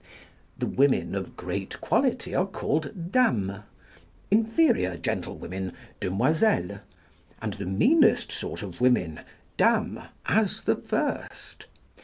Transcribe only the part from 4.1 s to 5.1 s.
inferior